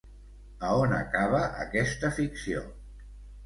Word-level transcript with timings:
A 0.67 0.71
on 0.85 0.95
acaba 1.01 1.43
aquesta 1.67 2.13
ficció? 2.19 2.69